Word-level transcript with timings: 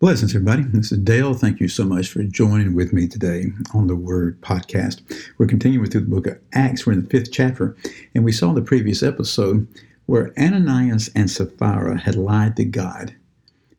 Blessings, 0.00 0.34
everybody. 0.34 0.62
This 0.62 0.92
is 0.92 0.98
Dale. 1.00 1.34
Thank 1.34 1.60
you 1.60 1.68
so 1.68 1.84
much 1.84 2.08
for 2.08 2.22
joining 2.22 2.74
with 2.74 2.90
me 2.90 3.06
today 3.06 3.52
on 3.74 3.86
the 3.86 3.94
Word 3.94 4.40
Podcast. 4.40 5.02
We're 5.36 5.44
continuing 5.44 5.90
through 5.90 6.00
the 6.00 6.06
book 6.06 6.26
of 6.26 6.38
Acts. 6.54 6.86
We're 6.86 6.94
in 6.94 7.02
the 7.02 7.10
fifth 7.10 7.30
chapter, 7.30 7.76
and 8.14 8.24
we 8.24 8.32
saw 8.32 8.48
in 8.48 8.54
the 8.54 8.62
previous 8.62 9.02
episode 9.02 9.68
where 10.06 10.32
Ananias 10.38 11.10
and 11.14 11.30
Sapphira 11.30 11.98
had 11.98 12.14
lied 12.14 12.56
to 12.56 12.64
God. 12.64 13.14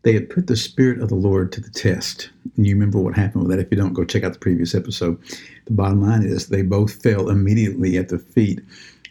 They 0.04 0.14
had 0.14 0.30
put 0.30 0.46
the 0.46 0.56
Spirit 0.56 1.02
of 1.02 1.10
the 1.10 1.16
Lord 1.16 1.52
to 1.54 1.60
the 1.60 1.72
test. 1.72 2.30
And 2.56 2.68
you 2.68 2.76
remember 2.76 3.00
what 3.00 3.16
happened 3.16 3.48
with 3.48 3.58
that. 3.58 3.66
If 3.66 3.72
you 3.72 3.78
don't, 3.78 3.96
go 3.96 4.06
check 4.06 4.24
out 4.24 4.34
the 4.34 4.40
previous 4.40 4.76
episode. 4.76 5.20
The 5.66 5.74
bottom 5.74 6.04
line 6.04 6.22
is 6.22 6.50
they 6.50 6.62
both 6.62 7.02
fell 7.02 7.32
immediately 7.32 7.98
at 7.98 8.10
the 8.10 8.20
feet 8.20 8.62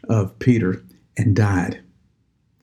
of 0.09 0.39
Peter 0.39 0.81
and 1.17 1.35
died. 1.35 1.83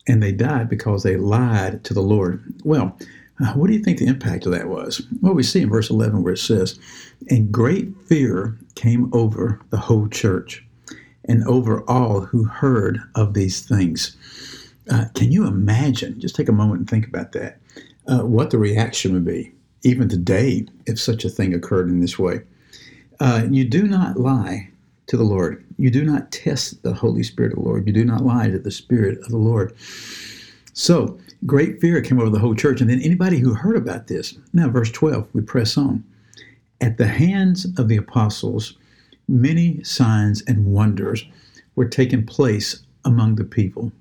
And 0.07 0.23
they 0.23 0.32
died 0.32 0.70
because 0.70 1.04
they 1.04 1.18
lied 1.18 1.84
to 1.84 1.93
the 1.93 1.99
Lord. 1.99 2.41
Well, 2.63 2.98
what 3.55 3.68
do 3.68 3.73
you 3.73 3.84
think 3.84 4.00
the 4.00 4.08
impact 4.08 4.46
of 4.46 4.52
that 4.52 4.68
was? 4.68 5.02
Well, 5.22 5.34
we 5.34 5.44
see 5.44 5.62
in 5.62 5.70
verse 5.70 5.90
11 5.90 6.23
where 6.23 6.34
it 6.34 6.40
says, 6.40 6.80
And 7.30 7.52
great 7.52 7.96
fear 8.05 8.58
came 8.76 9.13
over 9.13 9.62
the 9.70 9.77
whole 9.77 10.08
church 10.08 10.66
and 11.26 11.44
over 11.46 11.84
all 11.90 12.22
who 12.22 12.46
heard 12.46 13.00
of 13.16 13.34
these 13.34 13.62
things. 13.62 14.16
Uh, 14.90 15.05
can 15.13 15.32
you 15.32 15.46
imagine? 15.46 16.20
Just 16.20 16.35
take 16.35 16.49
a 16.49 16.54
moment 16.54 16.79
and 16.79 16.90
think 16.90 17.07
about 17.07 17.34
that. 17.34 17.60
Uh, 18.07 18.21
what 18.21 18.49
the 18.49 18.57
reaction 18.57 19.13
would 19.13 19.26
be, 19.26 19.51
even 19.84 20.07
today, 20.07 20.66
if 20.85 20.99
such 20.99 21.26
a 21.26 21.29
thing 21.29 21.54
occurred 21.54 21.90
in 21.90 21.99
this 21.99 22.18
way. 22.18 22.41
Uh, 23.20 23.46
you 23.51 23.66
do 23.66 23.84
not 23.84 24.18
lie 24.18 24.70
to 25.07 25.18
the 25.18 25.24
Lord. 25.24 25.63
You 25.77 25.91
do 25.91 26.04
not 26.04 26.32
test 26.32 26.82
the 26.84 26.94
Holy 26.94 27.24
Spirit 27.24 27.54
of 27.54 27.60
the 27.60 27.66
Lord. 27.66 27.85
You 27.88 27.94
do 27.94 28.05
not 28.05 28.24
lie 28.24 28.49
to 28.49 28.60
the 28.60 28.72
Spirit 28.72 29.20
of 29.20 29.29
the 29.29 29.38
Lord. 29.38 29.76
So, 30.79 31.17
great 31.47 31.81
fear 31.81 31.99
came 32.01 32.20
over 32.20 32.29
the 32.29 32.37
whole 32.37 32.53
church. 32.53 32.81
And 32.81 32.89
then 32.91 33.01
anybody 33.01 33.39
who 33.39 33.55
heard 33.55 33.75
about 33.75 34.05
this, 34.05 34.37
now, 34.53 34.70
verse 34.70 34.91
12, 34.91 35.27
we 35.33 35.41
press 35.41 35.75
on. 35.75 36.03
At 36.81 36.99
the 36.99 37.07
hands 37.07 37.65
of 37.79 37.87
the 37.87 37.97
apostles, 37.97 38.77
many 39.27 39.83
signs 39.83 40.43
and 40.43 40.67
wonders 40.67 41.25
were 41.75 41.87
taking 41.87 42.27
place 42.27 42.83
among 43.05 43.37
the 43.37 43.43
people. 43.43 43.91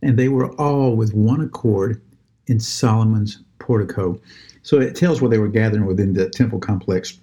And 0.00 0.18
they 0.18 0.28
were 0.28 0.50
all 0.58 0.96
with 0.96 1.12
one 1.12 1.42
accord 1.42 2.00
in 2.46 2.58
Solomon's 2.58 3.42
portico. 3.58 4.18
So 4.62 4.80
it 4.80 4.96
tells 4.96 5.20
where 5.20 5.28
they 5.28 5.38
were 5.38 5.48
gathering 5.48 5.84
within 5.84 6.14
the 6.14 6.30
temple 6.30 6.58
complex. 6.58 7.20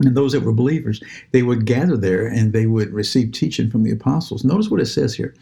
And 0.00 0.16
those 0.16 0.32
that 0.32 0.42
were 0.42 0.52
believers, 0.52 1.00
they 1.30 1.44
would 1.44 1.64
gather 1.64 1.96
there 1.96 2.26
and 2.26 2.52
they 2.52 2.66
would 2.66 2.92
receive 2.92 3.30
teaching 3.30 3.70
from 3.70 3.84
the 3.84 3.92
apostles. 3.92 4.42
Notice 4.42 4.68
what 4.68 4.80
it 4.80 4.86
says 4.86 5.14
here 5.14 5.32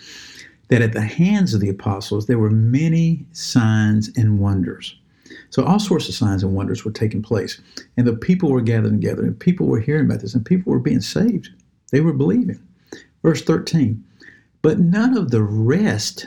that 0.73 0.81
at 0.81 0.95
the 0.95 1.03
hands 1.03 1.53
of 1.53 1.61
the 1.61 1.69
apostles 1.69 2.27
there 2.27 2.39
were 2.39 2.49
many 2.49 3.27
signs 3.33 4.09
and 4.17 4.39
wonders. 4.39 4.99
So 5.51 5.63
all 5.65 5.79
sorts 5.79 6.09
of 6.09 6.15
signs 6.15 6.43
and 6.43 6.55
wonders 6.55 6.83
were 6.83 6.91
taking 6.91 7.21
place. 7.21 7.61
And 7.99 8.07
the 8.07 8.17
people 8.17 8.51
were 8.51 8.63
gathering 8.63 8.99
together, 8.99 9.23
and 9.23 9.39
people 9.39 9.67
were 9.67 9.81
hearing 9.81 10.07
about 10.07 10.21
this, 10.21 10.35
and 10.35 10.47
people 10.47 10.73
were 10.73 10.79
being 10.79 11.03
saved. 11.03 11.51
They 11.91 12.01
were 12.01 12.15
believing. 12.15 12.59
Verse 13.23 13.43
13 13.43 14.03
But 14.63 14.79
none 14.79 15.15
of 15.15 15.31
the 15.31 15.43
rest 15.43 16.27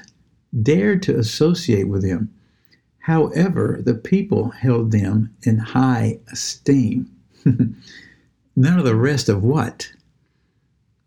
dared 0.61 1.01
to 1.03 1.17
associate 1.17 1.87
with 1.87 2.03
them. 2.03 2.31
However, 2.99 3.79
the 3.83 3.95
people 3.95 4.51
held 4.51 4.91
them 4.91 5.35
in 5.41 5.57
high 5.57 6.19
esteem. 6.31 7.09
none 7.45 8.77
of 8.77 8.85
the 8.85 8.95
rest 8.95 9.27
of 9.27 9.41
what? 9.41 9.91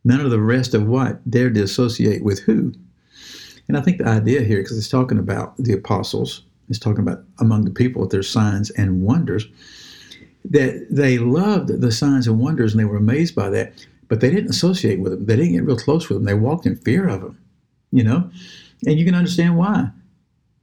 None 0.02 0.20
of 0.22 0.32
the 0.32 0.40
rest 0.40 0.74
of 0.74 0.88
what 0.88 1.30
dared 1.30 1.54
to 1.54 1.62
associate 1.62 2.24
with 2.24 2.40
who? 2.40 2.74
And 3.68 3.76
I 3.76 3.82
think 3.82 3.98
the 3.98 4.08
idea 4.08 4.40
here, 4.40 4.62
because 4.62 4.78
it's 4.78 4.88
talking 4.88 5.18
about 5.18 5.56
the 5.58 5.74
apostles, 5.74 6.42
it's 6.68 6.78
talking 6.78 7.00
about 7.00 7.22
among 7.38 7.64
the 7.64 7.70
people 7.70 8.00
with 8.00 8.10
their 8.10 8.22
signs 8.22 8.70
and 8.70 9.02
wonders, 9.02 9.46
that 10.50 10.86
they 10.90 11.18
loved 11.18 11.68
the 11.80 11.92
signs 11.92 12.26
and 12.26 12.38
wonders 12.40 12.72
and 12.72 12.80
they 12.80 12.86
were 12.86 12.96
amazed 12.96 13.34
by 13.34 13.50
that, 13.50 13.86
but 14.08 14.20
they 14.20 14.30
didn't 14.30 14.50
associate 14.50 15.00
with 15.00 15.12
them. 15.12 15.26
They 15.26 15.36
didn't 15.36 15.52
get 15.52 15.64
real 15.64 15.76
close 15.76 16.08
with 16.08 16.18
them. 16.18 16.24
They 16.24 16.34
walked 16.34 16.66
in 16.66 16.76
fear 16.76 17.08
of 17.08 17.20
them, 17.20 17.38
you 17.92 18.02
know? 18.02 18.30
And 18.86 18.98
you 18.98 19.04
can 19.04 19.14
understand 19.14 19.56
why. 19.56 19.90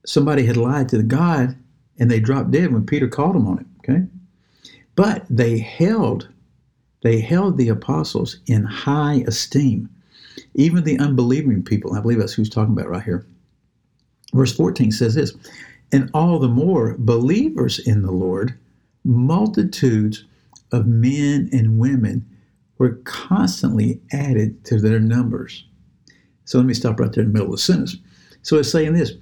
Somebody 0.05 0.45
had 0.45 0.57
lied 0.57 0.89
to 0.89 0.97
the 0.97 1.03
God 1.03 1.55
and 1.99 2.09
they 2.09 2.19
dropped 2.19 2.51
dead 2.51 2.73
when 2.73 2.85
Peter 2.85 3.07
called 3.07 3.35
them 3.35 3.47
on 3.47 3.59
it, 3.59 3.65
okay? 3.79 4.03
But 4.95 5.25
they 5.29 5.59
held, 5.59 6.29
they 7.03 7.19
held 7.19 7.57
the 7.57 7.69
apostles 7.69 8.39
in 8.47 8.63
high 8.63 9.23
esteem. 9.27 9.89
Even 10.53 10.83
the 10.83 10.99
unbelieving 10.99 11.63
people, 11.63 11.93
I 11.93 12.01
believe 12.01 12.19
that's 12.19 12.33
who's 12.33 12.49
talking 12.49 12.73
about 12.73 12.89
right 12.89 13.03
here. 13.03 13.25
Verse 14.33 14.55
14 14.55 14.91
says 14.91 15.15
this, 15.15 15.33
and 15.91 16.09
all 16.13 16.39
the 16.39 16.47
more 16.47 16.95
believers 16.97 17.79
in 17.79 18.01
the 18.01 18.11
Lord, 18.11 18.57
multitudes 19.03 20.25
of 20.71 20.87
men 20.87 21.49
and 21.53 21.79
women 21.79 22.25
were 22.77 22.99
constantly 23.05 24.01
added 24.11 24.65
to 24.65 24.79
their 24.79 24.99
numbers. 24.99 25.65
So 26.45 26.57
let 26.57 26.67
me 26.67 26.73
stop 26.73 26.99
right 26.99 27.11
there 27.11 27.23
in 27.23 27.29
the 27.29 27.33
middle 27.33 27.53
of 27.53 27.59
the 27.59 27.63
sentence. 27.63 27.95
So 28.41 28.57
it's 28.57 28.71
saying 28.71 28.93
this 28.93 29.13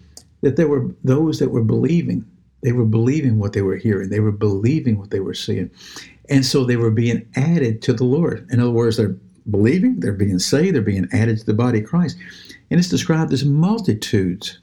that 0.42 0.58
there 0.58 0.68
were 0.68 0.90
those 1.04 1.40
that 1.40 1.52
were 1.52 1.64
believing. 1.64 2.26
They 2.64 2.74
were 2.74 2.86
believing 2.86 3.40
what 3.40 3.54
they 3.54 3.62
were 3.62 3.78
hearing. 3.78 4.10
They 4.10 4.20
were 4.20 4.32
believing 4.32 4.98
what 4.98 5.10
they 5.10 5.22
were 5.22 5.34
seeing. 5.34 5.70
And 6.30 6.46
so 6.46 6.66
they 6.66 6.76
were 6.76 6.92
being 6.92 7.26
added 7.36 7.82
to 7.84 7.94
the 7.94 8.04
Lord. 8.04 8.48
In 8.52 8.60
other 8.60 8.72
words, 8.72 8.98
they're 8.98 9.16
believing, 9.50 10.00
they're 10.00 10.14
being 10.14 10.40
saved, 10.40 10.76
they're 10.76 10.82
being 10.82 11.08
added 11.12 11.38
to 11.40 11.46
the 11.46 11.54
body 11.54 11.80
of 11.80 11.86
Christ. 11.86 12.18
And 12.70 12.80
it's 12.80 12.90
described 12.90 13.34
as 13.34 13.46
multitudes 13.46 14.60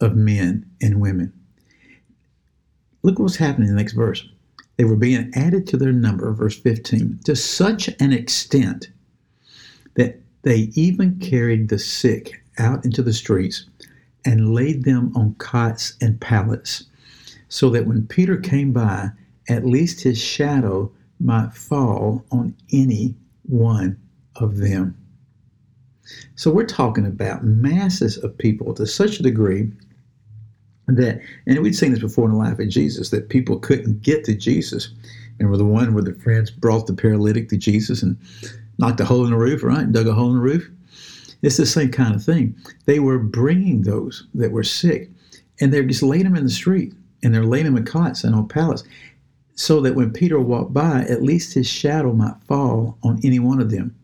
of 0.00 0.16
men 0.16 0.66
and 0.80 1.00
women. 1.00 1.32
Look 3.02 3.18
what's 3.18 3.36
happening 3.36 3.68
in 3.68 3.74
the 3.74 3.80
next 3.80 3.92
verse. 3.92 4.26
They 4.76 4.84
were 4.84 4.96
being 4.96 5.30
added 5.34 5.66
to 5.68 5.76
their 5.76 5.92
number, 5.92 6.32
verse 6.32 6.58
15, 6.58 7.20
to 7.24 7.36
such 7.36 7.88
an 8.00 8.12
extent 8.12 8.88
that 9.94 10.20
they 10.42 10.70
even 10.74 11.18
carried 11.20 11.68
the 11.68 11.78
sick 11.78 12.42
out 12.58 12.84
into 12.84 13.02
the 13.02 13.12
streets 13.12 13.66
and 14.24 14.54
laid 14.54 14.84
them 14.84 15.12
on 15.14 15.34
cots 15.34 15.94
and 16.00 16.20
pallets, 16.20 16.84
so 17.48 17.70
that 17.70 17.86
when 17.86 18.06
Peter 18.06 18.36
came 18.36 18.72
by, 18.72 19.10
at 19.48 19.66
least 19.66 20.00
his 20.00 20.18
shadow 20.18 20.90
might 21.20 21.52
fall 21.54 22.24
on 22.32 22.54
any 22.72 23.14
one 23.42 24.00
of 24.36 24.58
them. 24.58 24.96
So 26.36 26.50
we're 26.50 26.66
talking 26.66 27.06
about 27.06 27.44
masses 27.44 28.18
of 28.18 28.36
people 28.36 28.74
to 28.74 28.86
such 28.86 29.20
a 29.20 29.22
degree 29.22 29.70
that, 30.86 31.20
and 31.46 31.58
we'd 31.60 31.74
seen 31.74 31.92
this 31.92 32.00
before 32.00 32.26
in 32.26 32.32
the 32.32 32.38
life 32.38 32.58
of 32.58 32.68
Jesus, 32.68 33.10
that 33.10 33.30
people 33.30 33.58
couldn't 33.58 34.02
get 34.02 34.24
to 34.24 34.34
Jesus. 34.34 34.90
Remember 35.38 35.56
the 35.56 35.64
one 35.64 35.94
where 35.94 36.02
the 36.02 36.14
friends 36.14 36.50
brought 36.50 36.86
the 36.86 36.92
paralytic 36.92 37.48
to 37.48 37.56
Jesus 37.56 38.02
and 38.02 38.18
knocked 38.78 39.00
a 39.00 39.04
hole 39.04 39.24
in 39.24 39.30
the 39.30 39.36
roof, 39.36 39.62
right? 39.62 39.90
Dug 39.90 40.06
a 40.06 40.12
hole 40.12 40.30
in 40.30 40.36
the 40.36 40.42
roof. 40.42 40.70
It's 41.42 41.56
the 41.56 41.66
same 41.66 41.90
kind 41.90 42.14
of 42.14 42.22
thing. 42.22 42.54
They 42.86 42.98
were 42.98 43.18
bringing 43.18 43.82
those 43.82 44.26
that 44.34 44.52
were 44.52 44.62
sick, 44.62 45.10
and 45.60 45.72
they're 45.72 45.84
just 45.84 46.02
laying 46.02 46.24
them 46.24 46.36
in 46.36 46.44
the 46.44 46.50
street, 46.50 46.92
and 47.22 47.34
they're 47.34 47.44
laying 47.44 47.64
them 47.64 47.76
in 47.76 47.84
cots 47.84 48.24
and 48.24 48.34
on 48.34 48.48
pallets, 48.48 48.84
so 49.54 49.80
that 49.80 49.94
when 49.94 50.12
Peter 50.12 50.40
walked 50.40 50.74
by, 50.74 51.02
at 51.02 51.22
least 51.22 51.54
his 51.54 51.66
shadow 51.66 52.12
might 52.12 52.36
fall 52.46 52.98
on 53.02 53.20
any 53.24 53.38
one 53.38 53.60
of 53.60 53.70
them. 53.70 53.94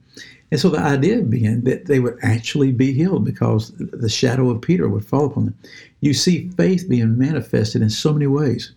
And 0.51 0.59
so 0.59 0.69
the 0.69 0.81
idea 0.81 1.23
being 1.23 1.63
that 1.63 1.87
they 1.87 2.01
would 2.01 2.19
actually 2.23 2.73
be 2.73 2.93
healed 2.93 3.25
because 3.25 3.73
the 3.77 4.09
shadow 4.09 4.51
of 4.51 4.61
Peter 4.61 4.89
would 4.89 5.05
fall 5.05 5.27
upon 5.27 5.45
them. 5.47 5.59
You 6.01 6.13
see 6.13 6.49
faith 6.57 6.89
being 6.89 7.17
manifested 7.17 7.83
in 7.83 7.91
so 7.91 8.13
many 8.13 8.27
ways. 8.27 8.73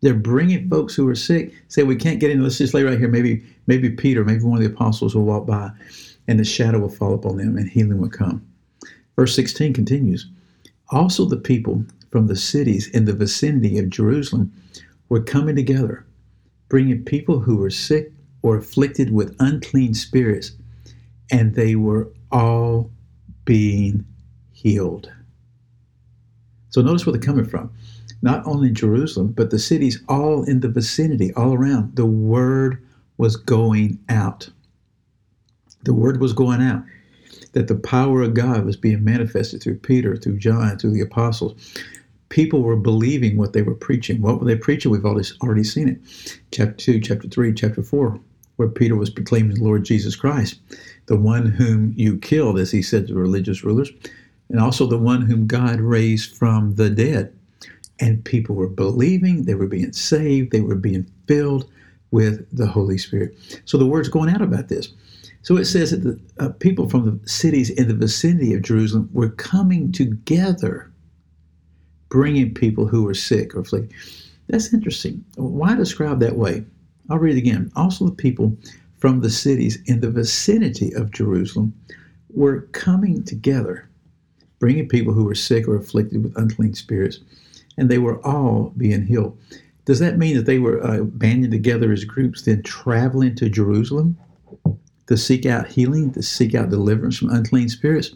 They're 0.00 0.14
bringing 0.14 0.68
folks 0.68 0.94
who 0.94 1.08
are 1.08 1.14
sick, 1.14 1.52
say, 1.68 1.82
we 1.82 1.96
can't 1.96 2.20
get 2.20 2.30
in, 2.30 2.42
let's 2.42 2.58
just 2.58 2.74
lay 2.74 2.84
right 2.84 2.98
here. 2.98 3.08
Maybe, 3.08 3.44
maybe 3.66 3.90
Peter, 3.90 4.24
maybe 4.24 4.44
one 4.44 4.58
of 4.58 4.62
the 4.62 4.72
apostles 4.72 5.14
will 5.14 5.24
walk 5.24 5.46
by 5.46 5.70
and 6.28 6.38
the 6.38 6.44
shadow 6.44 6.78
will 6.78 6.88
fall 6.88 7.14
upon 7.14 7.38
them 7.38 7.56
and 7.56 7.68
healing 7.68 7.98
will 7.98 8.10
come. 8.10 8.46
Verse 9.16 9.34
16 9.34 9.72
continues 9.72 10.28
Also, 10.90 11.24
the 11.24 11.36
people 11.36 11.84
from 12.10 12.26
the 12.26 12.36
cities 12.36 12.88
in 12.88 13.06
the 13.06 13.12
vicinity 13.12 13.78
of 13.78 13.90
Jerusalem 13.90 14.52
were 15.08 15.22
coming 15.22 15.56
together, 15.56 16.04
bringing 16.68 17.04
people 17.04 17.40
who 17.40 17.56
were 17.56 17.70
sick 17.70 18.12
or 18.42 18.56
afflicted 18.56 19.12
with 19.12 19.34
unclean 19.40 19.94
spirits 19.94 20.52
and 21.30 21.54
they 21.54 21.76
were 21.76 22.08
all 22.32 22.90
being 23.44 24.04
healed. 24.52 25.10
So 26.70 26.82
notice 26.82 27.06
where 27.06 27.12
they're 27.12 27.22
coming 27.22 27.46
from. 27.46 27.72
Not 28.22 28.46
only 28.46 28.70
Jerusalem, 28.70 29.32
but 29.32 29.50
the 29.50 29.58
cities 29.58 30.02
all 30.08 30.44
in 30.44 30.60
the 30.60 30.68
vicinity, 30.68 31.32
all 31.34 31.54
around. 31.54 31.96
The 31.96 32.06
word 32.06 32.82
was 33.18 33.36
going 33.36 33.98
out. 34.08 34.48
The 35.84 35.94
word 35.94 36.20
was 36.20 36.32
going 36.32 36.62
out. 36.62 36.82
that 37.52 37.68
the 37.68 37.74
power 37.74 38.22
of 38.22 38.34
God 38.34 38.66
was 38.66 38.76
being 38.76 39.02
manifested 39.02 39.62
through 39.62 39.78
Peter, 39.78 40.16
through 40.16 40.38
John, 40.38 40.78
through 40.78 40.92
the 40.92 41.00
apostles. 41.00 41.54
People 42.28 42.62
were 42.62 42.76
believing 42.76 43.38
what 43.38 43.54
they 43.54 43.62
were 43.62 43.74
preaching. 43.74 44.20
What 44.20 44.40
were 44.40 44.46
they 44.46 44.56
preaching? 44.56 44.90
We've 44.90 45.06
already, 45.06 45.28
already 45.42 45.64
seen 45.64 45.88
it. 45.88 46.40
Chapter 46.52 46.74
2, 46.74 47.00
chapter 47.00 47.28
3, 47.28 47.54
chapter 47.54 47.82
4, 47.82 48.20
where 48.56 48.68
Peter 48.68 48.96
was 48.96 49.10
proclaiming 49.10 49.56
the 49.56 49.64
Lord 49.64 49.84
Jesus 49.84 50.16
Christ, 50.16 50.60
the 51.06 51.16
one 51.16 51.46
whom 51.46 51.92
you 51.96 52.18
killed, 52.18 52.58
as 52.58 52.70
he 52.70 52.82
said 52.82 53.06
to 53.06 53.14
religious 53.14 53.62
rulers, 53.62 53.90
and 54.48 54.60
also 54.60 54.86
the 54.86 54.98
one 54.98 55.22
whom 55.22 55.46
God 55.46 55.80
raised 55.80 56.36
from 56.36 56.74
the 56.74 56.90
dead. 56.90 57.32
And 57.98 58.24
people 58.24 58.54
were 58.54 58.68
believing, 58.68 59.44
they 59.44 59.54
were 59.54 59.66
being 59.66 59.92
saved, 59.92 60.52
they 60.52 60.60
were 60.60 60.74
being 60.74 61.10
filled 61.26 61.70
with 62.10 62.46
the 62.56 62.66
Holy 62.66 62.98
Spirit. 62.98 63.36
So 63.64 63.78
the 63.78 63.86
word's 63.86 64.08
going 64.08 64.30
out 64.30 64.42
about 64.42 64.68
this. 64.68 64.88
So 65.42 65.56
it 65.56 65.66
says 65.66 65.92
that 65.92 66.02
the 66.02 66.44
uh, 66.44 66.48
people 66.50 66.88
from 66.88 67.04
the 67.04 67.28
cities 67.28 67.70
in 67.70 67.88
the 67.88 67.94
vicinity 67.94 68.52
of 68.52 68.62
Jerusalem 68.62 69.08
were 69.12 69.30
coming 69.30 69.92
together, 69.92 70.90
bringing 72.08 72.52
people 72.52 72.86
who 72.86 73.04
were 73.04 73.14
sick 73.14 73.54
or 73.54 73.60
afflicted. 73.60 73.92
That's 74.48 74.72
interesting. 74.72 75.24
Why 75.36 75.74
describe 75.74 76.20
that 76.20 76.36
way? 76.36 76.64
I'll 77.08 77.18
read 77.18 77.36
it 77.36 77.38
again. 77.38 77.70
Also, 77.76 78.06
the 78.06 78.14
people 78.14 78.56
from 78.98 79.20
the 79.20 79.30
cities 79.30 79.78
in 79.86 80.00
the 80.00 80.10
vicinity 80.10 80.92
of 80.94 81.12
Jerusalem 81.12 81.74
were 82.30 82.62
coming 82.72 83.22
together, 83.22 83.88
bringing 84.58 84.88
people 84.88 85.12
who 85.12 85.24
were 85.24 85.34
sick 85.34 85.68
or 85.68 85.76
afflicted 85.76 86.22
with 86.22 86.36
unclean 86.36 86.74
spirits, 86.74 87.20
and 87.78 87.88
they 87.88 87.98
were 87.98 88.24
all 88.26 88.72
being 88.76 89.04
healed. 89.06 89.38
Does 89.84 90.00
that 90.00 90.18
mean 90.18 90.36
that 90.36 90.46
they 90.46 90.58
were 90.58 90.84
uh, 90.84 91.04
banding 91.04 91.50
together 91.50 91.92
as 91.92 92.04
groups, 92.04 92.42
then 92.42 92.62
traveling 92.62 93.36
to 93.36 93.48
Jerusalem 93.48 94.18
to 95.06 95.16
seek 95.16 95.46
out 95.46 95.68
healing, 95.68 96.12
to 96.12 96.22
seek 96.22 96.54
out 96.54 96.70
deliverance 96.70 97.18
from 97.18 97.30
unclean 97.30 97.68
spirits? 97.68 98.10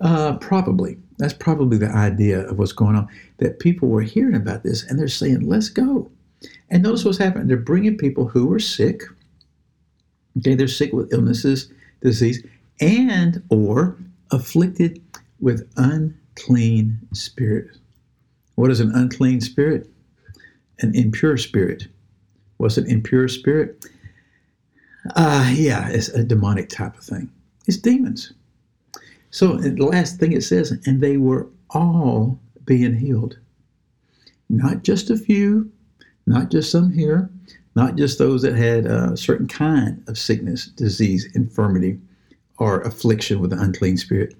Uh, 0.00 0.36
probably. 0.38 0.96
That's 1.18 1.34
probably 1.34 1.76
the 1.76 1.90
idea 1.90 2.48
of 2.48 2.58
what's 2.58 2.72
going 2.72 2.96
on. 2.96 3.08
That 3.38 3.58
people 3.58 3.88
were 3.88 4.02
hearing 4.02 4.36
about 4.36 4.62
this 4.62 4.84
and 4.84 4.98
they're 4.98 5.08
saying, 5.08 5.46
let's 5.46 5.68
go. 5.68 6.10
And 6.70 6.82
notice 6.82 7.04
what's 7.04 7.18
happening. 7.18 7.48
They're 7.48 7.56
bringing 7.56 7.96
people 7.96 8.28
who 8.28 8.52
are 8.52 8.60
sick. 8.60 9.02
Okay, 10.38 10.54
they're 10.54 10.68
sick 10.68 10.92
with 10.92 11.12
illnesses, 11.12 11.72
disease, 12.00 12.44
and 12.80 13.42
or 13.48 13.96
afflicted 14.30 15.02
with 15.40 15.68
unclean 15.76 16.98
spirits. 17.12 17.78
What 18.54 18.70
is 18.70 18.80
an 18.80 18.92
unclean 18.94 19.40
spirit? 19.40 19.88
An 20.80 20.94
impure 20.94 21.36
spirit. 21.36 21.88
What's 22.58 22.76
an 22.76 22.88
impure 22.90 23.28
spirit? 23.28 23.84
Uh, 25.14 25.50
yeah, 25.54 25.88
it's 25.88 26.08
a 26.08 26.24
demonic 26.24 26.68
type 26.68 26.96
of 26.96 27.04
thing. 27.04 27.30
It's 27.66 27.76
demons. 27.76 28.32
So 29.30 29.56
the 29.56 29.84
last 29.84 30.18
thing 30.18 30.32
it 30.32 30.42
says, 30.42 30.72
and 30.86 31.00
they 31.00 31.16
were 31.16 31.46
all 31.70 32.38
being 32.64 32.94
healed. 32.94 33.38
Not 34.48 34.82
just 34.82 35.10
a 35.10 35.16
few, 35.16 35.70
not 36.28 36.50
just 36.50 36.70
some 36.70 36.92
here, 36.92 37.30
not 37.74 37.96
just 37.96 38.18
those 38.18 38.42
that 38.42 38.54
had 38.54 38.86
a 38.86 39.16
certain 39.16 39.48
kind 39.48 40.02
of 40.08 40.18
sickness, 40.18 40.66
disease, 40.66 41.28
infirmity, 41.34 41.98
or 42.58 42.80
affliction 42.82 43.40
with 43.40 43.52
an 43.52 43.60
unclean 43.60 43.96
spirit. 43.96 44.34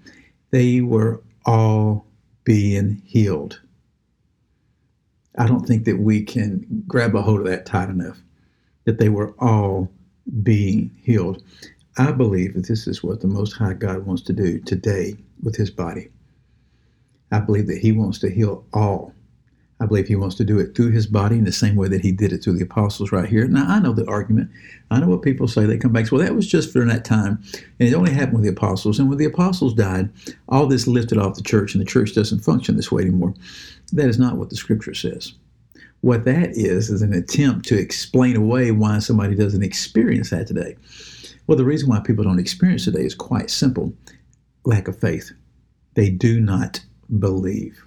They 0.51 0.81
were 0.81 1.23
all 1.47 2.07
being 2.45 3.01
healed. 3.05 3.61
I 5.39 5.47
don't 5.47 5.67
think 5.67 5.85
that 5.85 5.99
we 5.99 6.23
can 6.23 6.85
grab 6.87 7.15
a 7.15 7.23
hold 7.23 7.41
of 7.41 7.47
that 7.47 7.65
tight 7.65 7.89
enough, 7.89 8.19
that 8.85 8.99
they 8.99 9.09
were 9.09 9.35
all 9.39 9.91
being 10.43 10.91
healed. 11.01 11.43
I 11.97 12.13
believe 12.13 12.55
that 12.55 12.67
this 12.67 12.87
is 12.87 13.03
what 13.03 13.21
the 13.21 13.29
Most 13.29 13.53
High 13.53 13.75
God 13.75 14.05
wants 14.05 14.23
to 14.23 14.33
do 14.33 14.59
today 14.61 15.17
with 15.43 15.57
His 15.57 15.71
body. 15.71 16.09
I 17.31 17.41
believe 17.41 17.67
that 17.69 17.79
He 17.79 17.93
wants 17.93 18.19
to 18.21 18.31
heal 18.31 18.67
all. 18.73 19.15
I 19.81 19.87
believe 19.87 20.09
He 20.09 20.17
wants 20.17 20.35
to 20.37 20.45
do 20.45 20.59
it 20.59 20.75
through 20.75 20.91
His 20.91 21.07
body 21.07 21.37
in 21.37 21.45
the 21.45 21.53
same 21.53 21.77
way 21.77 21.89
that 21.89 22.01
He 22.01 22.13
did 22.13 22.33
it 22.33 22.43
through 22.43 22.59
the 22.59 22.65
apostles 22.65 23.13
right 23.13 23.29
here. 23.29 23.47
Now, 23.47 23.67
I 23.69 23.79
know 23.79 23.93
the 23.93 24.09
argument. 24.09 24.51
I 24.91 25.01
know 25.01 25.09
what 25.09 25.23
people 25.23 25.47
say. 25.47 25.67
They 25.67 25.79
come 25.79 25.93
back 25.93 26.01
and 26.01 26.09
say, 26.09 26.17
well, 26.17 26.25
that 26.25 26.35
was 26.35 26.49
just 26.49 26.73
during 26.73 26.89
that 26.89 27.05
time. 27.05 27.43
And 27.79 27.89
it 27.89 27.95
only 27.95 28.13
happened 28.13 28.39
with 28.39 28.45
the 28.45 28.51
apostles. 28.51 28.99
And 28.99 29.09
when 29.09 29.19
the 29.19 29.25
apostles 29.25 29.75
died, 29.75 30.11
all 30.49 30.67
this 30.67 30.87
lifted 30.87 31.19
off 31.19 31.37
the 31.37 31.43
church, 31.43 31.75
and 31.75 31.81
the 31.81 31.89
church 31.89 32.15
doesn't 32.15 32.41
function 32.41 32.77
this 32.77 32.91
way 32.91 33.03
anymore. 33.03 33.35
That 33.93 34.09
is 34.09 34.19
not 34.19 34.37
what 34.37 34.51
the 34.51 34.57
scripture 34.57 34.95
says. 34.95 35.35
What 36.01 36.25
that 36.25 36.51
is, 36.51 36.91
is 36.91 37.03
an 37.03 37.13
attempt 37.13 37.67
to 37.69 37.79
explain 37.79 38.37
away 38.37 38.71
why 38.71 38.99
somebody 39.01 39.35
doesn't 39.35 39.65
experience 39.65 40.31
that 40.31 40.47
today. 40.47 40.77
Well, 41.47 41.59
the 41.59 41.65
reason 41.65 41.89
why 41.89 42.01
people 42.01 42.25
don't 42.25 42.39
experience 42.39 42.85
today 42.85 43.05
is 43.05 43.15
quite 43.15 43.51
simple 43.51 43.93
lack 44.65 44.87
of 44.87 44.99
faith. 45.01 45.33
They 45.95 46.11
do 46.11 46.41
not 46.41 46.81
believe. 47.19 47.85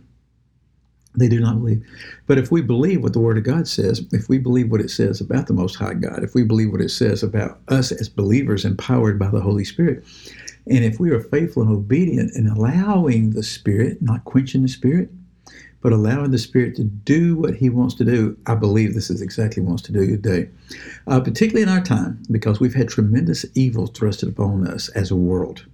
They 1.16 1.28
do 1.28 1.40
not 1.40 1.60
believe. 1.60 1.86
But 2.28 2.38
if 2.38 2.52
we 2.52 2.62
believe 2.62 3.04
what 3.04 3.14
the 3.14 3.20
Word 3.20 3.38
of 3.38 3.44
God 3.44 3.68
says, 3.68 4.06
if 4.12 4.30
we 4.30 4.38
believe 4.38 4.72
what 4.72 4.82
it 4.82 4.90
says 4.90 5.20
about 5.20 5.48
the 5.48 5.54
Most 5.54 5.76
High 5.76 5.96
God, 5.96 6.24
if 6.24 6.34
we 6.34 6.44
believe 6.44 6.72
what 6.72 6.82
it 6.82 6.90
says 6.90 7.22
about 7.22 7.60
us 7.68 7.92
as 7.92 8.08
believers 8.08 8.64
empowered 8.64 9.20
by 9.20 9.30
the 9.30 9.42
Holy 9.42 9.66
Spirit, 9.66 10.06
and 10.68 10.86
if 10.86 11.00
we 11.00 11.12
are 11.12 11.20
faithful 11.20 11.64
and 11.64 11.72
obedient 11.72 12.36
in 12.36 12.48
allowing 12.48 13.32
the 13.32 13.44
Spirit, 13.44 14.02
not 14.02 14.24
quenching 14.24 14.62
the 14.62 14.70
Spirit, 14.70 15.10
but 15.82 15.92
allowing 15.92 16.32
the 16.32 16.38
Spirit 16.38 16.76
to 16.76 16.84
do 16.84 17.36
what 17.36 17.56
He 17.56 17.70
wants 17.70 17.96
to 17.96 18.06
do, 18.06 18.38
I 18.46 18.56
believe 18.56 18.94
this 18.94 19.10
is 19.10 19.22
exactly 19.22 19.62
what 19.62 19.66
He 19.66 19.70
wants 19.70 19.84
to 19.84 19.92
do 19.92 20.08
today. 20.08 20.50
Uh, 21.08 21.20
particularly 21.20 21.64
in 21.64 21.70
our 21.70 21.84
time, 21.84 22.22
because 22.32 22.60
we've 22.60 22.76
had 22.76 22.88
tremendous 22.88 23.46
evil 23.56 23.88
thrusted 23.88 24.30
upon 24.30 24.68
us 24.68 24.88
as 24.90 25.12
a 25.12 25.16
world. 25.16 25.66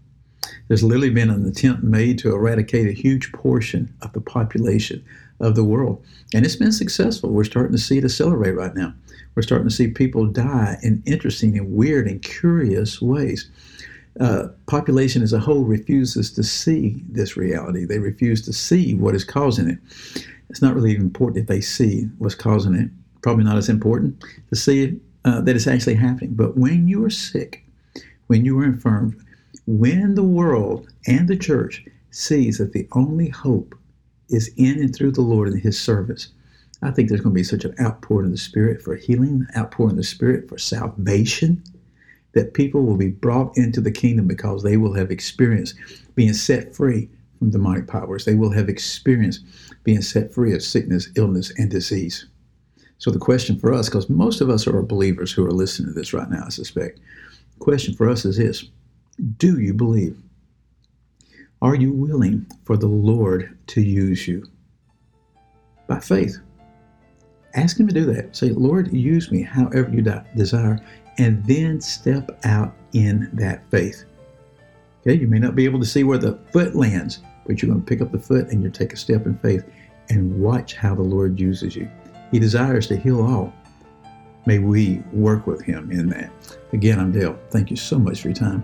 There's 0.68 0.84
literally 0.84 1.10
been 1.10 1.30
an 1.30 1.48
attempt 1.48 1.84
made 1.84 2.20
to 2.20 2.34
eradicate 2.34 2.88
a 2.88 2.92
huge 2.92 3.32
portion 3.32 3.94
of 4.02 4.14
the 4.14 4.22
population 4.22 5.04
of 5.40 5.56
the 5.56 5.64
world. 5.64 6.04
And 6.34 6.46
it's 6.46 6.56
been 6.56 6.72
successful. 6.72 7.30
We're 7.30 7.44
starting 7.44 7.72
to 7.72 7.78
see 7.78 7.98
it 7.98 8.04
accelerate 8.04 8.56
right 8.56 8.76
now. 8.76 8.94
We're 9.36 9.44
starting 9.44 9.68
to 9.68 9.74
see 9.74 9.88
people 9.88 10.26
die 10.26 10.78
in 10.82 11.04
interesting 11.06 11.58
and 11.58 11.74
weird 11.74 12.08
and 12.08 12.22
curious 12.22 13.02
ways 13.02 13.50
uh, 14.20 14.48
population 14.66 15.22
as 15.22 15.34
a 15.34 15.40
whole 15.40 15.64
refuses 15.64 16.32
to 16.32 16.44
see 16.44 17.04
this 17.10 17.38
reality. 17.38 17.86
They 17.86 18.00
refuse 18.00 18.42
to 18.44 18.54
see 18.54 18.96
what 18.96 19.16
is 19.16 19.24
causing 19.24 19.70
it. 19.70 19.78
It's 20.50 20.62
not 20.62 20.76
really 20.76 20.96
important 20.96 21.38
if 21.42 21.48
they 21.48 21.62
see 21.62 22.10
what's 22.18 22.36
causing 22.36 22.76
it. 22.76 22.90
Probably 23.22 23.44
not 23.44 23.58
as 23.58 23.70
important 23.70 24.24
to 24.50 24.56
see 24.56 25.00
uh, 25.26 25.42
that 25.42 25.56
it's 25.56 25.68
actually 25.68 25.96
happening. 25.96 26.34
But 26.34 26.58
when 26.58 26.88
you 26.88 27.04
are 27.06 27.10
sick, 27.10 27.64
when 28.28 28.46
you 28.46 28.60
are 28.60 28.66
infirm, 28.66 29.24
when 29.68 30.16
the 30.16 30.24
world 30.24 30.88
and 31.08 31.28
the 31.28 31.38
church 31.38 31.86
sees 32.10 32.58
that 32.58 32.72
the 32.72 32.88
only 32.94 33.28
hope 33.28 33.76
is 34.30 34.50
in 34.56 34.80
and 34.80 34.96
through 34.96 35.12
the 35.12 35.22
Lord 35.22 35.50
and 35.50 35.62
His 35.62 35.80
service, 35.80 36.30
I 36.82 36.92
think 36.92 37.10
there's 37.10 37.22
going 37.22 37.34
to 37.34 37.40
be 37.40 37.44
such 37.44 37.66
an 37.66 37.76
outpouring 37.80 38.28
of 38.28 38.32
the 38.32 38.38
Spirit 38.38 38.82
for 38.82 38.96
healing, 38.96 39.46
outpouring 39.56 39.92
of 39.92 39.98
the 39.98 40.04
Spirit 40.04 40.48
for 40.48 40.58
salvation 40.58 41.64
that 42.34 42.54
people 42.54 42.86
will 42.86 42.98
be 42.98 43.10
brought 43.10 43.58
into 43.58 43.82
the 43.82 43.92
kingdom 43.92 44.28
because 44.28 44.64
they 44.64 44.78
will 44.78 44.94
have 44.94 45.12
experienced 45.12 45.76
being 46.16 46.34
set 46.34 46.76
free 46.76 47.10
from 47.38 47.50
demonic 47.50 47.88
powers. 47.88 48.26
They 48.26 48.36
will 48.36 48.52
have 48.52 48.70
experienced 48.70 49.44
being 49.84 50.02
set 50.02 50.34
free 50.34 50.54
of 50.54 50.64
sickness, 50.64 51.10
illness, 51.16 51.52
and 51.58 51.70
disease. 51.70 52.26
So 53.00 53.12
the 53.12 53.20
question 53.20 53.60
for 53.60 53.74
us, 53.74 53.90
because 53.90 54.10
most 54.10 54.40
of 54.40 54.50
us 54.50 54.66
are 54.66 54.82
believers 54.82 55.32
who 55.32 55.46
are 55.46 55.52
listening 55.52 55.90
to 55.90 55.94
this 55.94 56.14
right 56.14 56.30
now, 56.30 56.44
I 56.46 56.50
suspect. 56.50 57.00
The 57.58 57.64
question 57.64 57.94
for 57.96 58.10
us 58.10 58.24
is 58.24 58.38
this 58.38 58.66
Do 59.38 59.60
you 59.60 59.74
believe? 59.74 60.16
Are 61.62 61.76
you 61.76 61.92
willing 61.92 62.46
for 62.66 62.78
the 62.78 62.88
Lord 62.88 63.58
to 63.68 63.82
use 63.82 64.28
you? 64.28 64.46
By 65.88 66.00
faith. 66.00 66.38
Ask 67.56 67.80
Him 67.80 67.88
to 67.88 67.94
do 67.94 68.06
that. 68.14 68.36
Say, 68.36 68.50
Lord, 68.50 68.94
use 68.94 69.32
me 69.32 69.42
however 69.42 69.90
you 69.90 70.04
desire 70.36 70.80
and 71.18 71.44
then 71.46 71.82
step 71.82 72.40
out 72.46 72.76
in 72.94 73.30
that 73.34 73.68
faith. 73.72 74.06
Okay, 75.02 75.16
you 75.16 75.28
may 75.28 75.40
not 75.40 75.56
be 75.56 75.66
able 75.66 75.80
to 75.80 75.86
see 75.86 76.04
where 76.04 76.20
the 76.20 76.38
foot 76.52 76.76
lands, 76.76 77.22
but 77.48 77.62
you're 77.62 77.72
going 77.72 77.82
to 77.82 77.88
pick 77.88 78.02
up 78.02 78.12
the 78.12 78.20
foot 78.20 78.50
and 78.50 78.62
you 78.62 78.70
take 78.70 78.94
a 78.94 78.98
step 78.98 79.26
in 79.26 79.38
faith 79.40 79.66
and 80.10 80.40
watch 80.40 80.76
how 80.76 80.94
the 80.94 81.02
Lord 81.02 81.40
uses 81.40 81.76
you. 81.76 81.90
He 82.30 82.38
desires 82.38 82.88
to 82.88 82.98
heal 82.98 83.26
all. 83.26 83.52
May 84.46 84.60
we 84.60 85.02
work 85.12 85.48
with 85.48 85.64
Him 85.64 85.92
in 85.92 86.10
that. 86.10 86.32
Again, 86.72 87.00
I'm 87.00 87.12
Dale. 87.12 87.40
Thank 87.50 87.72
you 87.72 87.78
so 87.78 87.98
much 87.98 88.22
for 88.22 88.28
your 88.28 88.36
time. 88.36 88.64